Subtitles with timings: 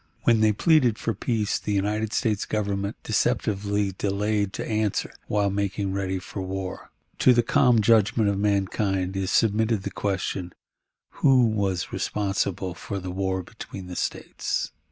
[0.23, 5.93] When they pleaded for peace, the United States Government deceptively delayed to answer, while making
[5.93, 6.89] ready for war.
[7.19, 10.53] To the calm judgment of mankind is submitted the question,
[11.21, 14.71] Who was responsible for the war between the States?